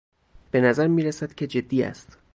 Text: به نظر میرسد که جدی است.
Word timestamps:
به 0.51 0.61
نظر 0.61 0.87
میرسد 0.87 1.33
که 1.35 1.47
جدی 1.47 1.83
است. 1.83 2.17